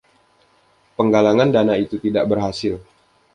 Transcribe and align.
Penggalangan 0.97 1.49
dana 1.55 1.73
itu 1.85 1.95
tidak 2.05 2.25
berhasil. 2.31 2.75